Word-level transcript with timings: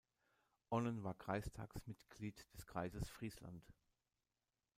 Onnen 0.71 1.03
war 1.03 1.13
Kreistagsmitglied 1.13 2.47
des 2.55 2.65
Kreises 2.65 3.07
Friesland. 3.07 3.63